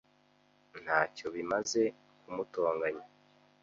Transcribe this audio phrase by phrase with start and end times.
[0.83, 1.83] Ntacyo bimaze
[2.21, 3.05] kumutonganya.